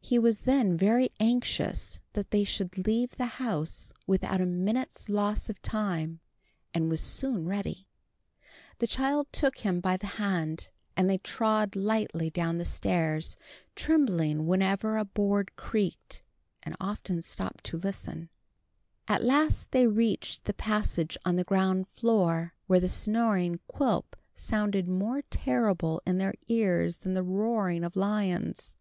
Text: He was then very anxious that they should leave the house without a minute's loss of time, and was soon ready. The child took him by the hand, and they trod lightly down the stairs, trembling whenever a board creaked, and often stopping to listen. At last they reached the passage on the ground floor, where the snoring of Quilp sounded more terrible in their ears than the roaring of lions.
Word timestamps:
He 0.00 0.20
was 0.20 0.42
then 0.42 0.76
very 0.76 1.10
anxious 1.18 1.98
that 2.12 2.30
they 2.30 2.44
should 2.44 2.86
leave 2.86 3.16
the 3.16 3.26
house 3.42 3.92
without 4.06 4.40
a 4.40 4.46
minute's 4.46 5.08
loss 5.08 5.50
of 5.50 5.60
time, 5.62 6.20
and 6.72 6.88
was 6.88 7.00
soon 7.00 7.44
ready. 7.44 7.88
The 8.78 8.86
child 8.86 9.26
took 9.32 9.58
him 9.66 9.80
by 9.80 9.96
the 9.96 10.06
hand, 10.06 10.70
and 10.96 11.10
they 11.10 11.18
trod 11.18 11.74
lightly 11.74 12.30
down 12.30 12.58
the 12.58 12.64
stairs, 12.64 13.36
trembling 13.74 14.46
whenever 14.46 14.96
a 14.96 15.04
board 15.04 15.56
creaked, 15.56 16.22
and 16.62 16.76
often 16.80 17.20
stopping 17.20 17.58
to 17.64 17.76
listen. 17.76 18.28
At 19.08 19.24
last 19.24 19.72
they 19.72 19.88
reached 19.88 20.44
the 20.44 20.54
passage 20.54 21.18
on 21.24 21.34
the 21.34 21.42
ground 21.42 21.88
floor, 21.88 22.54
where 22.68 22.78
the 22.78 22.88
snoring 22.88 23.54
of 23.54 23.66
Quilp 23.66 24.14
sounded 24.36 24.86
more 24.86 25.22
terrible 25.30 26.00
in 26.06 26.18
their 26.18 26.34
ears 26.46 26.98
than 26.98 27.14
the 27.14 27.24
roaring 27.24 27.82
of 27.82 27.96
lions. 27.96 28.76